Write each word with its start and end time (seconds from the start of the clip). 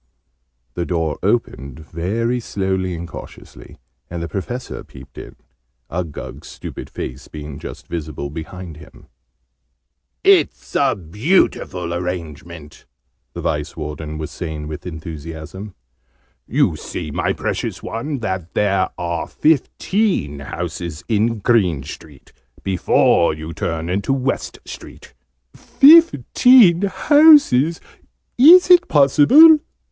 The 0.73 0.83
door 0.83 1.19
opened, 1.21 1.77
very 1.79 2.39
slowly 2.39 2.95
and 2.95 3.07
cautiously, 3.07 3.77
and 4.09 4.19
the 4.23 4.27
Professor 4.27 4.83
peeped 4.83 5.19
in, 5.19 5.35
Uggug's 5.91 6.47
stupid 6.47 6.89
face 6.89 7.27
being 7.27 7.59
just 7.59 7.85
visible 7.85 8.31
behind 8.31 8.77
him. 8.77 9.05
"It 10.23 10.53
is 10.59 10.75
a 10.75 10.95
beautiful 10.95 11.93
arrangement!" 11.93 12.87
the 13.33 13.41
Vice 13.41 13.77
warden 13.77 14.17
was 14.17 14.31
saying 14.31 14.67
with 14.67 14.87
enthusiasm. 14.87 15.75
"You 16.47 16.75
see, 16.75 17.11
my 17.11 17.31
precious 17.31 17.83
one, 17.83 18.21
that 18.21 18.55
there 18.55 18.89
are 18.97 19.27
fifteen 19.27 20.39
houses 20.39 21.03
in 21.09 21.37
Green 21.37 21.83
Street, 21.83 22.33
before 22.63 23.35
you 23.35 23.53
turn 23.53 23.87
into 23.87 24.13
West 24.13 24.57
Street." 24.65 25.13
"Fifteen 25.55 26.81
houses! 26.87 27.79
Is 28.39 28.71
it 28.71 28.87
possible?" 28.87 29.59